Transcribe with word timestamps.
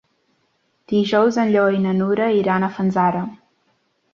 Dijous 0.93 1.37
en 1.43 1.53
Lleó 1.57 1.67
i 1.81 1.83
na 1.83 1.93
Nura 1.99 2.31
iran 2.41 2.67
a 2.67 2.71
Fanzara. 2.79 3.23